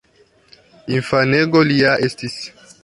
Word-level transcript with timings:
Infanego 0.95 1.63
li 1.69 1.81
ja 1.85 1.95
estis. 2.09 2.45